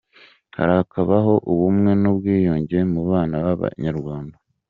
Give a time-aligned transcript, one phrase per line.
[0.57, 4.35] harakabaho ubumwe n’ubwiyunjye mu bana b’abanyarwanda.